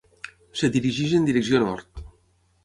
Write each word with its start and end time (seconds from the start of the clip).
Es 0.59 0.63
dirigeix 0.75 1.13
en 1.19 1.29
direcció 1.29 1.61
nord. 1.65 2.03